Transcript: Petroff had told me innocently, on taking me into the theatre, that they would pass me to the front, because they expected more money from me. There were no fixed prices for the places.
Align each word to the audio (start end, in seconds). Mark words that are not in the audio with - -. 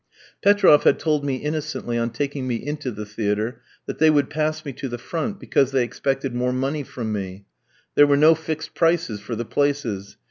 Petroff 0.43 0.81
had 0.81 0.97
told 0.97 1.23
me 1.23 1.35
innocently, 1.35 1.95
on 1.95 2.09
taking 2.09 2.47
me 2.47 2.55
into 2.55 2.89
the 2.89 3.05
theatre, 3.05 3.61
that 3.85 3.99
they 3.99 4.09
would 4.09 4.31
pass 4.31 4.65
me 4.65 4.73
to 4.73 4.89
the 4.89 4.97
front, 4.97 5.39
because 5.39 5.69
they 5.71 5.83
expected 5.83 6.33
more 6.33 6.51
money 6.53 6.81
from 6.81 7.13
me. 7.13 7.45
There 7.93 8.07
were 8.07 8.17
no 8.17 8.33
fixed 8.33 8.73
prices 8.73 9.19
for 9.19 9.35
the 9.35 9.45
places. 9.45 10.17